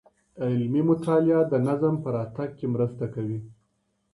[0.43, 3.39] علمي مطالعه د نظم په راتګ کي مرسته کوي.